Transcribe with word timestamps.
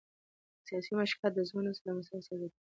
سیاسي 0.67 0.91
مشارکت 0.99 1.31
د 1.35 1.39
ځوان 1.49 1.63
نسل 1.67 1.83
د 1.85 1.89
مسؤلیت 1.97 2.15
احساس 2.17 2.39
زیاتوي 2.39 2.57